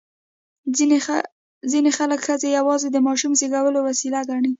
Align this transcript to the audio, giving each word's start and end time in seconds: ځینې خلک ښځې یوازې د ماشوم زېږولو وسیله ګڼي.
ځینې 1.71 1.91
خلک 1.97 2.19
ښځې 2.27 2.49
یوازې 2.59 2.87
د 2.91 2.97
ماشوم 3.07 3.33
زېږولو 3.39 3.79
وسیله 3.87 4.19
ګڼي. 4.29 4.49